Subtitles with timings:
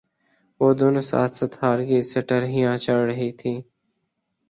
[0.61, 3.57] وہ دونوں ساتھ ساتھ ہال کی سٹر ھیاں چڑھ رہی تھیں